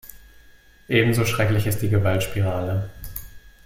Ebenso 0.87 1.25
schrecklich 1.25 1.67
ist 1.67 1.83
die 1.83 1.89
Gewaltspirale. 1.89 2.89